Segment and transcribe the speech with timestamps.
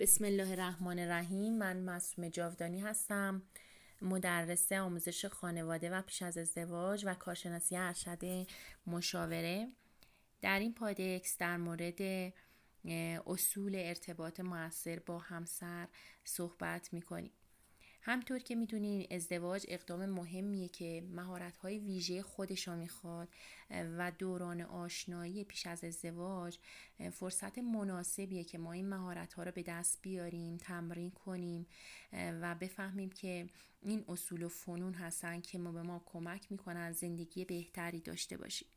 [0.00, 1.58] بسم الله الرحمن الرحیم.
[1.58, 3.42] من مسوم جاودانی هستم
[4.02, 8.46] مدرس آموزش خانواده و پیش از ازدواج و کارشناسی ارشد
[8.86, 9.68] مشاوره.
[10.40, 12.32] در این پادکس در مورد
[13.26, 15.88] اصول ارتباط موثر با همسر
[16.24, 17.32] صحبت می‌کنیم.
[18.08, 23.28] همطور که می‌دونین ازدواج اقدام مهمیه که مهارت‌های ویژه خودش می‌خواد
[23.70, 26.58] و دوران آشنایی پیش از ازدواج
[27.12, 31.66] فرصت مناسبیه که ما این مهارت رو به دست بیاریم تمرین کنیم
[32.12, 33.46] و بفهمیم که
[33.82, 38.68] این اصول و فنون هستن که ما به ما کمک می‌کنن زندگی بهتری داشته باشیم.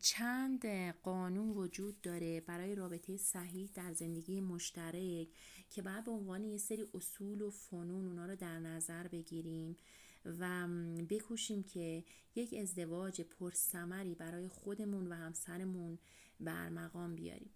[0.00, 0.66] چند
[1.02, 5.28] قانون وجود داره برای رابطه صحیح در زندگی مشترک
[5.70, 9.76] که بعد به عنوان یه سری اصول و فنون اونا رو در نظر بگیریم
[10.24, 10.68] و
[11.10, 15.98] بکوشیم که یک ازدواج پرثمری برای خودمون و همسرمون
[16.40, 17.50] بر مقام بیاریم.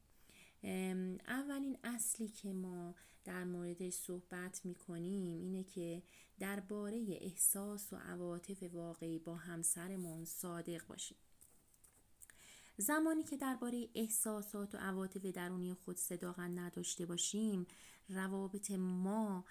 [1.29, 6.03] اولین اصلی که ما در موردش صحبت می‌کنیم اینه که
[6.39, 11.19] درباره احساس و عواطف واقعی با همسرمون صادق باشیم.
[12.79, 17.67] زمانی که درباره احساسات و عواطف درونی خود صداقت نداشته باشیم
[18.09, 19.45] روابط ما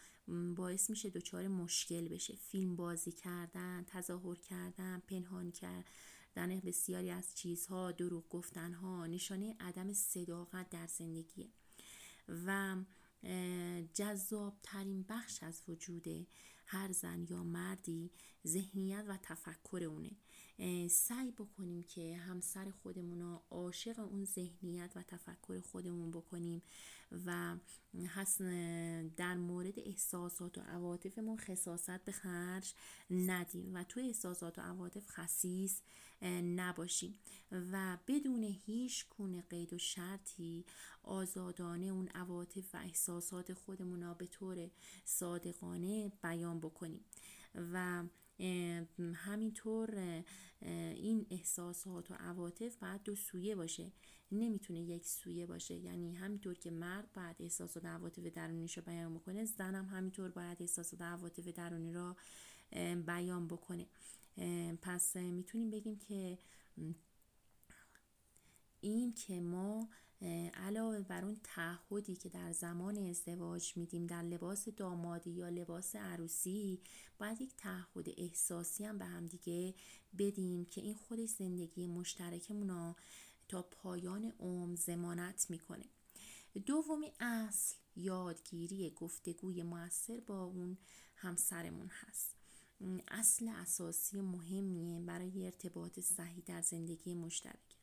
[0.56, 2.36] باعث میشه دچار مشکل بشه.
[2.36, 10.70] فیلم بازی کردن تظاهر کردن پنهان کردن بسیاری از چیزها دروغ گفتنها نشانه عدم صداقت
[10.70, 11.52] در زندگی
[12.46, 12.76] و
[13.94, 16.28] جذاب ترین بخش از وجود
[16.66, 18.12] هر زن یا مردی
[18.48, 20.12] ذهنیت و تفکر اونه.
[20.88, 26.62] سعی بکنیم که همسر خودمون رو عاشق اون ذهنیت و تفکر خودمون بکنیم.
[27.26, 27.56] و
[29.18, 32.74] در مورد احساسات و عواطفمون خصاصت به خرج
[33.10, 35.82] ندیم و تو احساسات و عواطف خصیص
[36.56, 37.20] نباشیم.
[37.52, 40.66] و بدون هیچ گونه قید و شرطی
[41.04, 44.70] آزادانه اون عواطف و احساسات خودمون را به طور
[45.06, 47.06] صادقانه بیان بکنیم.
[47.56, 48.04] و
[49.14, 50.24] همینطور
[50.96, 53.92] این احساسات و عواطف باید دو سویه باشه.
[54.32, 55.76] نمی‌تونه یک سویه باشه.
[55.76, 60.62] یعنی همینطور که مرد باید احساسات و عواطف درونیش رو بیان بکنه زنم همینطور باید
[60.62, 62.16] احساسات و عواطف درونی را
[63.06, 63.88] بیان بکنه.
[64.82, 66.38] پس می‌تونیم بگیم که
[68.82, 69.90] این که ما
[70.54, 76.82] علاوه بر اون تعهدی که در زمان ازدواج میدیم در لباس دامادی یا لباس عروسی
[77.18, 79.74] باید یک تعهد احساسی هم به هم دیگه
[80.18, 82.96] بدیم که این خودش زندگی مشترکمون
[83.48, 85.86] تا پایان عمر زمانت می‌کنه.
[86.66, 90.78] دومی اصل یادگیری گفتگوی موثر با اون
[91.16, 92.36] همسرمون هست.
[93.08, 97.75] اصل اساسی مهمیه برای ارتباط صحیح در زندگی مشترک.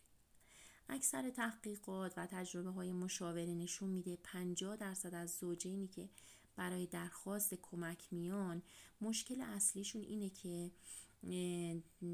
[0.88, 6.08] اکثر تحقیقات و تجربه های مشاوره نشون میده 50 درصد از زوجینی که
[6.56, 8.62] برای درخواست کمک میان
[9.00, 10.70] مشکل اصلیشون اینه که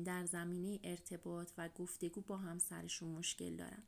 [0.04, 3.82] در زمینه ارتباط و گفتگو با همسرشون مشکل دارن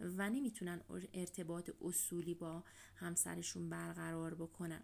[0.00, 0.80] و نمی‌تونن
[1.14, 4.82] ارتباط اصولی با همسرشون برقرار بکنن.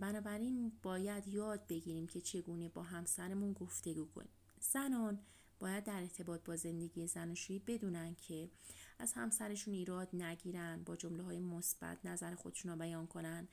[0.00, 4.30] بنابراین باید یاد بگیریم که چگونه با همسرمون گفتگو کنیم.
[4.60, 5.18] زنان
[5.58, 8.50] باید در ارتباط با زندگی زناشویی بدونن که
[8.98, 13.48] از همسرشون ایراد نگیرن با جمله های مثبت نظر خودشون رو بیان کنن.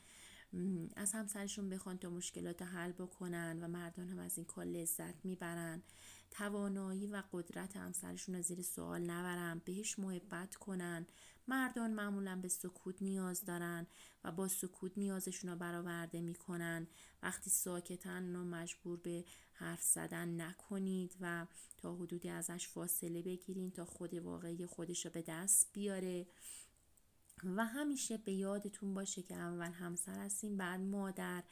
[0.95, 5.83] از همسرشون بخوان تا مشکلات حل بکنن و مردان هم از این کار لذت می‌برن.
[6.31, 11.07] توانایی و قدرت همسرشون رو زیر سوال نبرن بهش محبت کنن.
[11.47, 13.87] مردان معمولا به سکوت نیاز دارن
[14.23, 16.87] و با سکوت نیازشون رو برآورده می‌کنن.
[17.23, 21.47] وقتی ساکتن رو مجبور به حرف زدن نکنید و
[21.77, 26.25] تا حدودی ازش فاصله بگیرین تا خود واقعی خودش رو به دست بیاره.
[27.43, 31.43] و همیشه به یادتون باشه که اول همسر هستیم بعد مادر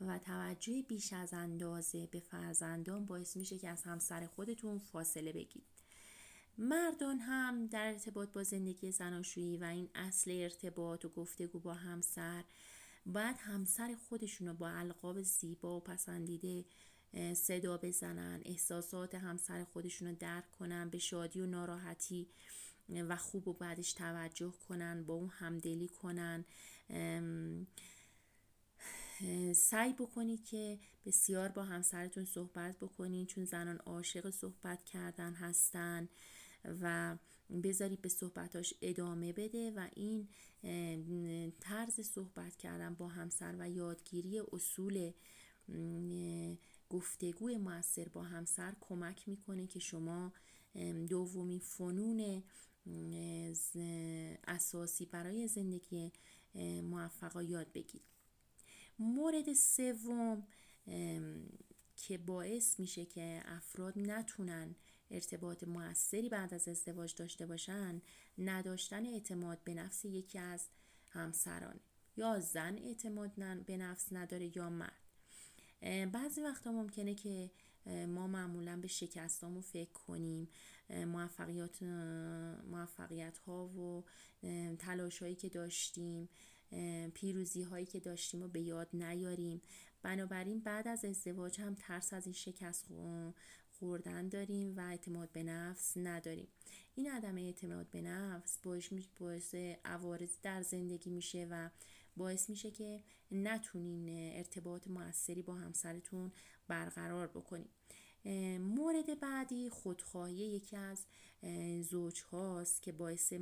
[0.00, 5.78] و توجه بیش از اندازه به فرزندان باعث میشه که از همسر خودتون فاصله بگیرید.
[6.58, 12.44] مردان هم در ارتباط با زندگی زناشویی و این اصل ارتباط و گفتگو با همسر
[13.06, 16.64] باید همسر خودشون رو با القاب زیبا و پسندیده
[17.34, 22.28] صدا بزنن احساسات همسر خودشون رو درک کنن به شادی و ناراحتی
[22.88, 26.44] و خوب و بعدش توجه کنن با اون همدلی کنن.
[29.54, 36.08] سعی بکنید که بسیار با همسرتون صحبت بکنید چون زنان عاشق صحبت کردن هستن
[36.64, 37.16] و
[37.62, 40.28] بذارید به صحبتاش ادامه بده و این
[41.60, 45.12] طرز صحبت کردن با همسر و یادگیری اصول
[46.90, 50.32] گفتگوی موثر با همسر کمک می‌کنه که شما
[51.08, 52.42] دومین فنون
[54.46, 56.12] اساسی برای زندگی
[56.82, 58.08] موفقا یاد بگیریم
[58.98, 60.46] مورد سوم
[61.96, 64.74] که باعث میشه که افراد نتونن
[65.10, 68.02] ارتباط موثری بعد از ازدواج داشته باشن
[68.38, 70.68] نداشتن اعتماد به نفس یکی از
[71.10, 71.80] همسران.
[72.16, 75.07] یا زن اعتماد به نفس نداره یا مرد.
[76.12, 77.50] بعضی وقتا ممکنه که
[77.86, 80.48] ما معمولا به شکستامون فکر کنیم.
[80.90, 81.82] موفقیت
[82.70, 84.04] موفقیت ها و
[84.78, 86.28] تلاش هایی که داشتیم
[87.14, 89.62] پیروزی هایی که داشتیم و به یاد نیاریم.
[90.02, 92.86] بنابراین بعد از ازدواج هم ترس از این شکست
[93.78, 96.48] خوردن داریم و اعتماد به نفس نداریم.
[96.94, 98.58] این عدم اعتماد به نفس
[99.20, 99.54] باعث
[99.84, 101.70] عوارض در زندگی میشه و
[102.18, 106.32] باعث میشه که نتونین ارتباط موثری با همسرتون
[106.68, 107.68] برقرار بکنیم
[108.58, 111.04] مورد بعدی خودخواهی یکی از
[111.88, 113.32] زوج هاست که باعث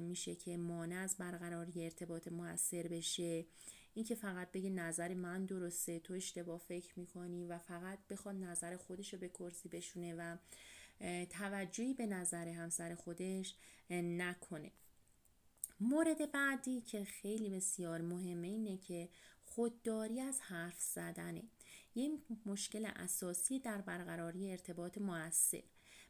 [0.00, 3.46] میشه که مانع از برقراری ارتباط موثر بشه.
[3.94, 9.12] اینکه فقط بگه نظر من درسته تو اشتباه فکر می‌کنی و فقط بخواد نظر خودش
[9.12, 10.36] رو به کرسی بشونه و
[11.24, 13.54] توجهی به نظر همسر خودش
[13.90, 14.72] نکنه.
[15.80, 19.08] مورد بعدی که خیلی بسیار مهمه اینه که
[19.44, 21.42] خودداری از حرف زدنه.
[21.94, 25.62] یه مشکل اساسی در برقراری ارتباط موثر.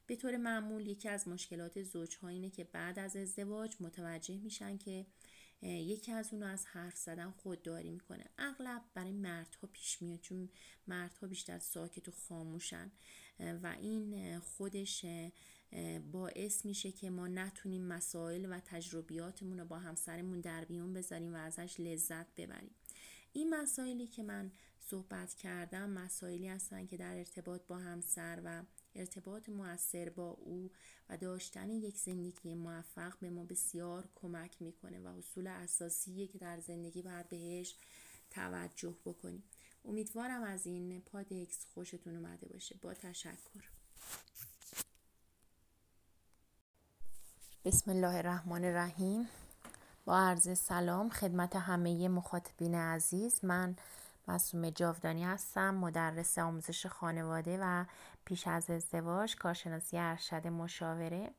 [0.07, 5.07] به طور معمول یکی از مشکلات زوجها اینه که بعد از ازدواج متوجه میشن که
[5.63, 8.25] یکی از اونو از حرف زدن خودداری می‌کنه.
[8.39, 10.49] اغلب برای مردها پیش میاد چون
[10.87, 12.91] مردها بیشتر ساکت و خاموشن.
[13.63, 15.07] و این خودش
[16.13, 21.37] باعث میشه که ما نتونیم مسائل و تجربیاتمون رو با همسرمون در بیون بذاریم و
[21.37, 22.75] ازش لذت ببریم.
[23.33, 24.51] این مسائلی که من
[24.81, 28.63] صحبت کردم مسائلی هستن که در ارتباط با همسر و
[28.95, 30.71] ارتباط موثر با او
[31.09, 36.61] و داشتن یک زندگی موفق به ما بسیار کمک می‌کنه و اصول اساسیه که در
[36.61, 37.75] زندگی باید بهش
[38.31, 39.43] توجه بکنیم.
[39.85, 42.75] امیدوارم از این پادکس خوشتون اومده باشه.
[42.83, 43.65] با تشکر.
[47.65, 49.29] بسم الله الرحمن الرحیم.
[50.05, 53.45] با عرض سلام خدمت همه مخاطبین عزیز.
[53.45, 53.77] من
[54.29, 57.85] مسوم جاودانی هستم مدرس آموزش خانواده و
[58.25, 61.31] پیش از ازدواج کارشناسی ارشد مشاوره.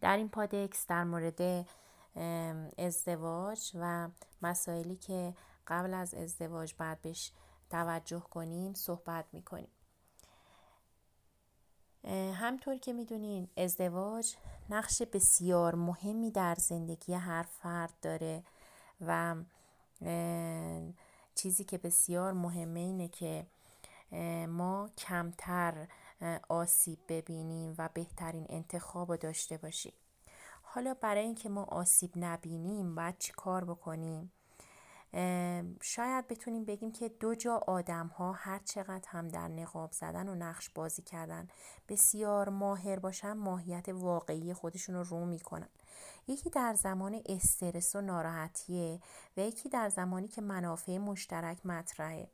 [0.00, 1.66] در این پادکس در مورد
[2.78, 4.08] ازدواج و
[4.42, 5.34] مسائلی که
[5.66, 7.32] قبل از ازدواج باید بهش
[7.70, 9.68] توجه کنیم صحبت می‌کنیم.
[12.34, 14.36] همطور که می‌دونین ازدواج
[14.70, 18.42] نقش بسیار مهمی در زندگی هر فرد داره
[19.00, 19.36] و
[21.34, 23.46] چیزی که بسیار مهمه اینه که
[24.48, 25.88] ما کمتر
[26.48, 29.92] آسیب ببینیم و بهترین انتخاب رو داشته باشیم.
[30.62, 34.32] حالا برای اینکه ما آسیب نبینیم باید چی کار بکنیم؟
[35.82, 40.34] شاید بتونیم بگیم که دو جا آدم ها هر چقدر هم در نقاب زدن و
[40.34, 41.48] نقش بازی کردن
[41.88, 45.68] بسیار ماهر باشن ماهیت واقعی خودشون رو رو می‌کنن.
[46.28, 49.00] یکی در زمان استرس و ناراحتیه
[49.36, 52.30] و یکی در زمانی که منافع مشترک مطرحه.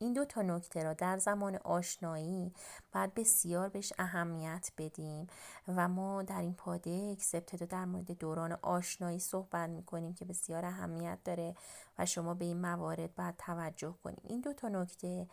[0.00, 2.52] این دو تا نکته را در زمان آشنایی
[2.92, 5.26] باید بسیار بهش اهمیت بدیم
[5.68, 11.18] و ما در این پادکس ابتدا در مورد دوران آشنایی صحبت می‌کنیم که بسیار اهمیت
[11.24, 11.54] داره
[11.98, 14.20] و شما به این موارد باید توجه کنیم.
[14.24, 15.26] این دو تا نکته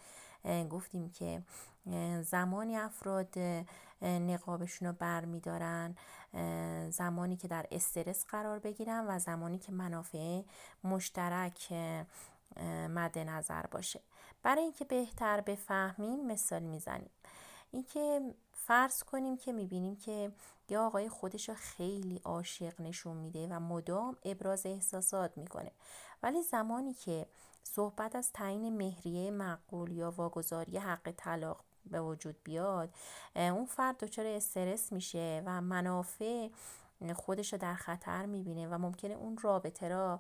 [0.69, 1.41] گفتیم که
[2.21, 3.39] زمانی افراد
[4.01, 5.95] نقابشون رو بر میدارن
[6.89, 10.41] زمانی که در استرس قرار بگیرن و زمانی که منافع
[10.83, 11.73] مشترک
[12.89, 14.01] مد نظر باشه.
[14.45, 17.09] برای اینکه بهتر بفهمیم مثال می‌زنیم.
[17.71, 18.21] اینکه
[18.53, 20.31] فرض کنیم که می‌بینیم که
[20.69, 25.71] یه آقای خودش خیلی عاشق نشون میده و مدام ابراز احساسات می‌کنه.
[26.23, 27.25] ولی زمانی که
[27.63, 32.89] صحبت از تعیین مهریه معقول یا واگذاری حق طلاق به وجود بیاد
[33.35, 36.49] اون فرد دچار استرس میشه و منافع
[37.15, 40.19] خودش رو در خطر می‌بینه و ممکنه اون رابطه را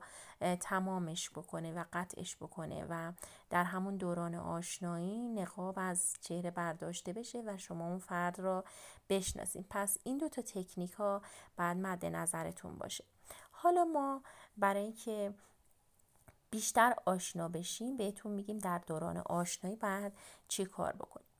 [0.59, 3.11] تمامش بکنه و قطعش بکنه و
[3.49, 8.63] در همون دوران آشنایی نقاب از چهره برداشته بشه و شما اون فرد را
[9.09, 11.21] بشناسید پس این دو تا تکنیک ها
[11.55, 13.03] بعد مد نظرتون باشه.
[13.51, 14.21] حالا ما
[14.57, 15.33] برای اینکه
[16.51, 20.13] بیشتر آشنا بشیم بهتون میگیم در دوران آشنایی باید
[20.47, 21.34] چی کار بکنیم.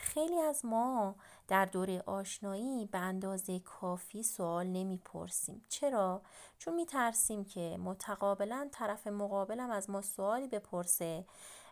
[0.00, 1.14] خیلی از ما
[1.48, 5.64] در دوره آشنایی به اندازه کافی سوال نمی‌پرسیم.
[5.68, 6.22] چرا؟
[6.58, 11.24] چون میترسیم که متقابلا طرف مقابلم از ما سوالی بپرسه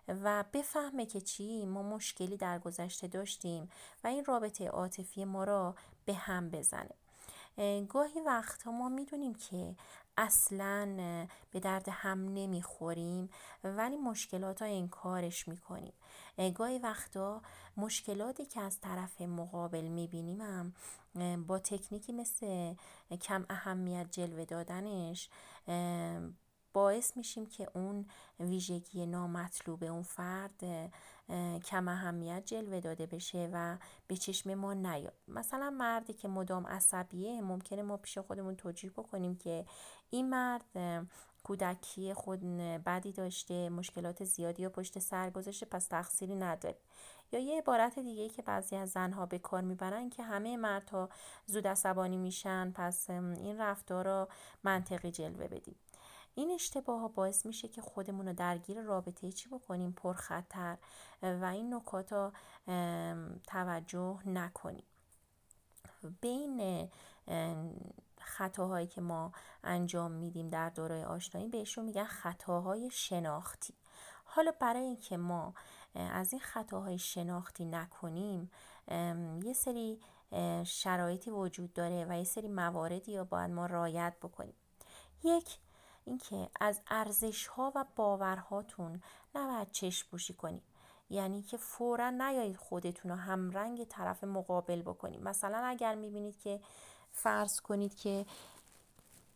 [0.08, 3.70] و بفهمه که چی ما مشکلی در گذشته داشتیم
[4.04, 6.94] و این رابطه عاطفی ما را به هم بزنه.
[7.88, 9.76] گاهی وقتها ما می‌دونیم که
[10.16, 10.94] اصلا
[11.50, 13.30] به درد هم نمی‌خوریم
[13.64, 15.92] ولی مشکلات ها انکارش می‌کنیم.
[16.54, 17.42] گاهی وقتا
[17.76, 20.72] مشکلاتی که از طرف مقابل می‌بینیم هم
[21.46, 22.74] با تکنیکی مثل
[23.20, 25.28] کم اهمیت جلوه دادنش
[26.72, 28.06] باعث میشیم که اون
[28.40, 30.62] ویژگی نامطلوب اون فرد
[31.64, 35.14] کم اهمیت جلوه داده بشه و به چشم ما نیاد.
[35.28, 39.64] مثلا مردی که مدام عصبیه ممکنه ما پیش خودمون توجیه بکنیم که
[40.10, 40.64] این مرد
[41.42, 42.40] کودکی خود
[42.86, 46.76] بدی داشته مشکلات زیادی و پشت سر گذاشته پس تقصیری نداره.
[47.32, 51.08] یا یه عبارت دیگه که بعضی از زنها به کار می‌برن که همه مردها
[51.46, 54.28] زود عصبانی میشن پس این رفتار رو
[54.64, 55.76] منطقی جلوه بدیم.
[56.38, 60.78] این اشتباه ها باعث میشه که خودمون رو درگیر رابطه چی بکنیم؟ پرخطر.
[61.22, 62.32] و این نکات رو
[63.46, 64.84] توجه نکنیم.
[66.20, 66.88] بین
[68.18, 69.32] خطاهایی که ما
[69.64, 73.74] انجام میدیم در دوره آشنایی بهشون میگن خطاهای شناختی.
[74.24, 75.54] حالا برای اینکه ما
[75.94, 78.50] از این خطاهای شناختی نکنیم
[79.44, 80.00] یه سری
[80.64, 84.54] شرایطی وجود داره و یه سری مواردی رو باید ما رایت بکنیم.
[85.24, 85.58] یک
[86.08, 89.02] اینکه از ارزش ها و باورهاتون
[89.34, 90.62] نباید چشم پوشی کنید
[91.10, 96.60] یعنی که فورا نیایید خودتون رو همرنگ طرف مقابل بکنید مثلا اگر می‌بینید که
[97.12, 98.26] فرض کنید که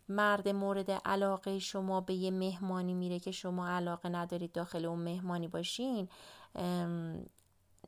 [0.08, 5.48] مرد مورد علاقه شما به یه مهمانی میره که شما علاقه ندارید داخل اون مهمانی
[5.48, 6.08] باشین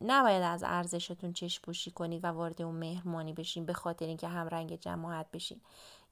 [0.01, 4.79] نباید از ارزشتون چشم پوشی کنید و وارد اون مهمانی بشین به خاطر اینکه همرنگ
[4.79, 5.61] جماعت بشین.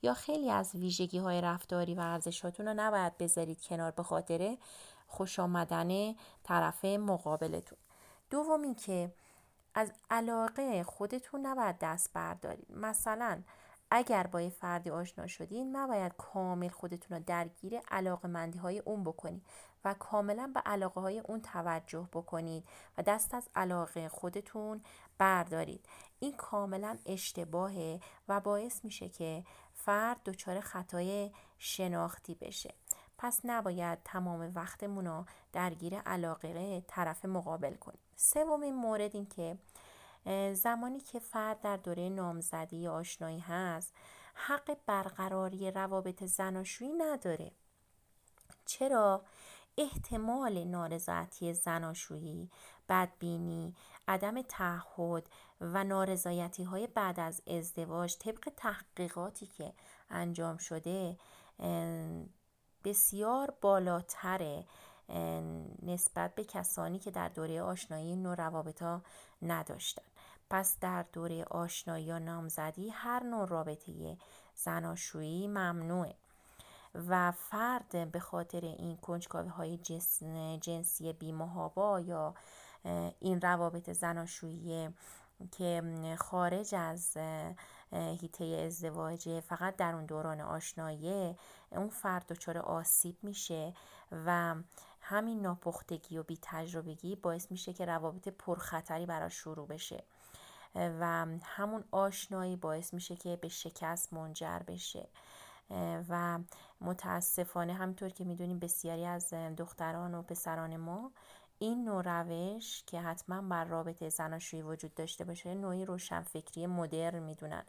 [0.03, 4.57] یا خیلی از ویژگی های رفتاری و ارزشاتون رو نباید بذارید کنار به خاطر
[5.07, 7.77] خوش آمدن طرف مقابلتون.
[8.29, 9.11] دوم که
[9.75, 12.67] از علاقه خودتون نباید دست بردارید.
[12.69, 13.41] مثلا
[13.91, 19.03] اگر با یه فردی آشنا شدین نباید کامل خودتون رو درگیر علاقه مندی های اون
[19.03, 19.45] بکنید
[19.85, 24.81] و کاملا به علاقه های اون توجه بکنید و دست از علاقه خودتون
[25.17, 25.85] بردارید.
[26.19, 32.73] این کاملا اشتباهه و باعث میشه که فرد دچار خطای شناختی بشه.
[33.17, 37.99] پس نباید تمام وقتمون رو درگیر علاقه طرف مقابل کنیم.
[38.15, 39.57] سومین مورد این که
[40.53, 43.93] زمانی که فرد در دوره نامزدی یا آشنایی هست
[44.33, 47.51] حق برقراری روابط زناشویی نداره.
[48.65, 49.23] چرا؟
[49.77, 52.49] احتمال نارضایتی زناشویی
[52.89, 53.75] بدبینی
[54.07, 55.29] عدم تعهد
[55.61, 59.73] و نارضایتی های بعد از ازدواج طبق تحقیقاتی که
[60.09, 61.17] انجام شده
[62.83, 64.65] بسیار بالاتره
[65.83, 69.01] نسبت به کسانی که در دوره آشنایی نوع روابط ها
[69.41, 70.03] نداشتن.
[70.49, 74.17] پس در دوره آشنایی یا نامزدی هر نوع رابطه
[74.55, 76.15] زناشویی ممنوعه.
[76.95, 79.77] و فرد به خاطر این کنجکاوی های
[80.61, 82.35] جنسی بیمهابا یا
[83.19, 84.89] این روابط زناشویی
[85.51, 85.81] که
[86.19, 87.17] خارج از
[87.91, 91.35] هیته ازدواجه فقط در اون دوران آشنایی
[91.71, 93.73] اون فرد دچار آسیب میشه
[94.11, 94.55] و
[95.01, 100.03] همین ناپختگی و بی تجربگی باعث میشه که روابط پرخطری براش شروع بشه
[100.75, 105.07] و همون آشنایی باعث میشه که به شکست منجر بشه.
[106.09, 106.39] و
[106.81, 111.11] متاسفانه همینطور که می‌دونیم بسیاری از دختران و پسران ما
[111.59, 117.63] این نوع روش که حتما بر رابطه زناشویی وجود داشته باشه نوعی روشنفکری مدرن می‌دونن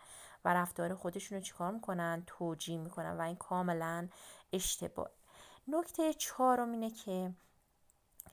[0.45, 4.09] و رفتار خودشون رو چیکار می‌کنن؟ توجیه می‌کنن و این کاملا
[4.53, 5.11] اشتباه.
[5.69, 7.35] نکته چهارم اینه که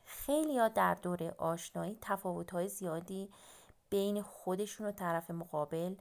[0.06, 3.30] خیلی ها در دوره آشنایی تفاوت های زیادی
[3.90, 5.96] بین خودشون و طرف مقابل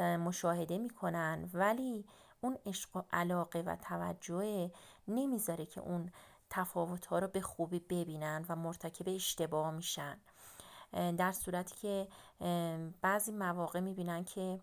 [0.00, 1.50] مشاهده می‌کنن.
[1.54, 2.04] ولی
[2.46, 4.70] اون عشق و علاقه و توجه
[5.08, 6.12] نمی‌ذاره که اون
[6.50, 10.20] تفاوت ها رو به خوبی ببینن و مرتکب اشتباه میشن.
[10.92, 12.08] در صورتی که
[13.02, 14.60] بعضی مواقع می‌بینن که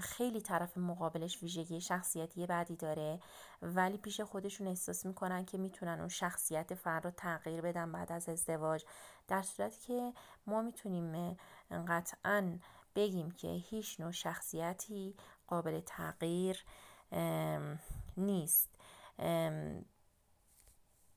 [0.00, 3.20] خیلی طرف مقابلش ویژگی شخصیتی بعدی داره
[3.62, 8.28] ولی پیش خودشون احساس می‌کنن که می‌تونن اون شخصیت فرد رو تغییر بدن بعد از
[8.28, 8.84] ازدواج.
[9.28, 10.12] در صورتی که
[10.46, 11.36] ما می‌تونیم
[11.88, 12.58] قطعا
[12.94, 15.14] بگیم که هیچ نوع شخصیتی
[15.46, 16.64] قابل تغییر
[18.16, 18.68] نیست.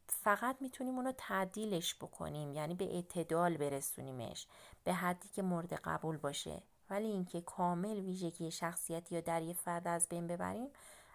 [0.07, 4.47] فقط می‌تونیم اونو تعدیلش بکنیم یعنی به اعتدال برسونیمش
[4.83, 6.61] به حدی که مورد قبول باشه.
[6.89, 10.67] ولی اینکه کامل ویژگی شخصیتی یا در یه فرد از بین ببریم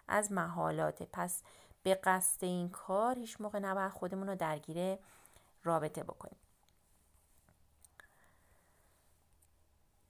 [0.07, 1.43] از محالاته پس
[1.83, 4.97] به قصد این کار هیچ موقع نباید خودمون رو درگیر
[5.63, 6.39] رابطه بکنیم.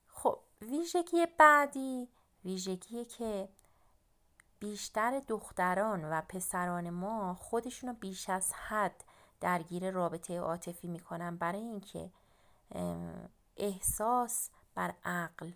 [0.07, 2.09] خب ویژگی بعدی
[2.45, 3.49] ویژگی که
[4.59, 9.03] بیشتر دختران و پسران ما خودشونو بیش از حد
[9.41, 11.37] درگیر رابطه عاطفی می‌کنن.
[11.37, 12.11] برای اینکه
[13.57, 15.51] احساس بر عقل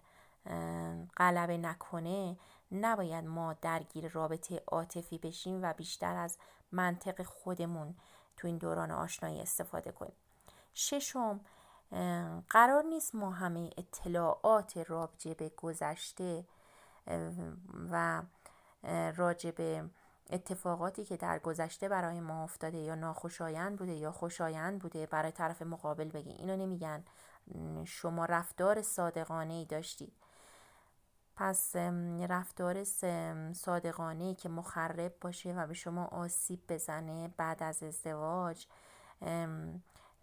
[1.17, 2.38] غلبه نکنه
[2.72, 6.38] نباید ما درگیر رابطه عاطفی بشیم و بیشتر از
[6.72, 7.95] منطق خودمون
[8.38, 10.15] تو این دوران آشنایی استفاده کنیم.
[10.74, 11.39] ششم
[12.50, 16.45] قرار نیست ما همه اطلاعات راجع به گذشته
[17.91, 18.22] و
[19.16, 19.90] راجع به
[20.30, 25.62] اتفاقاتی که در گذشته برای ما افتاده یا ناخوشایند بوده یا خوشایند بوده برای طرف
[25.62, 27.04] مقابل بگیم اینو نمیگن.
[27.86, 30.13] شما رفتار صادقانه ای داشتید.
[31.36, 31.75] پس
[32.30, 32.84] رفتار
[33.54, 38.68] صادقانه که مخرب باشه و به شما آسیب بزنه بعد از ازدواج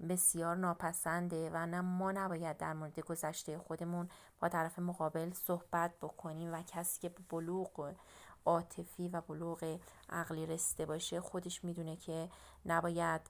[0.08, 4.08] بسیار ناپسنده و نه ما نباید در مورد گذشته خودمون
[4.40, 7.94] با طرف مقابل صحبت بکنیم و کسی که بلوغ
[8.44, 9.78] عاطفی و بلوغ
[10.08, 11.20] عقلی رسیده باشه.
[11.20, 12.28] خودش می‌دونه که
[12.66, 13.20] نباید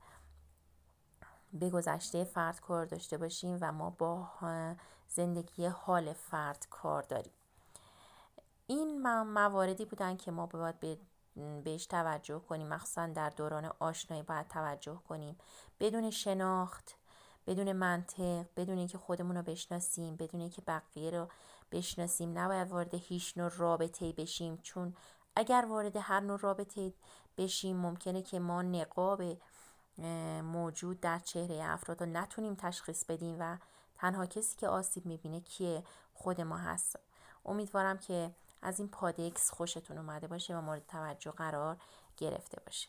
[1.52, 4.28] به گذشته فرد کار داشته باشیم و ما با
[5.08, 7.32] زندگی حال فرد کار داریم.
[8.66, 10.98] این مواردی بودن که ما باید
[11.64, 12.68] بهش توجه کنیم.
[12.68, 15.38] مخصوصا در دوران آشنایی باید توجه کنیم.
[15.80, 16.96] بدون شناخت
[17.46, 21.28] بدون منطق بدون اینکه خودمون رو بشناسیم بدون اینکه بقیه رو
[21.72, 24.56] بشناسیم نباید وارد هیچ نوع رابطه بشیم.
[24.62, 24.96] چون
[25.36, 26.92] اگر وارد هر نوع رابطه
[27.36, 29.22] بشیم ممکنه که ما نقاب
[30.42, 33.58] موجود در چهره افراد رو نتونیم تشخیص بدیم و
[33.94, 35.84] تنها کسی که آسیب می‌بینه کیه؟
[36.14, 36.98] خود ما هست.
[37.44, 38.30] امیدوارم که
[38.62, 41.76] از این پادکس خوشتون اومده باشه و مورد توجه قرار
[42.16, 42.88] گرفته باشه.